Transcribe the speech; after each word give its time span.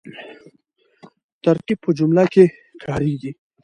ترکیب 1.43 1.79
په 1.83 1.89
جمله 1.97 2.23
کښي 2.33 2.45
کاریږي. 2.83 3.31